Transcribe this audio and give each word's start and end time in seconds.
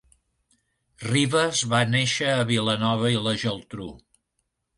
Rivas 1.03 1.61
va 1.73 1.81
néixer 1.91 2.31
a 2.39 2.47
Vilanova 2.53 3.13
i 3.19 3.21
la 3.29 3.37
Geltrú. 3.45 3.93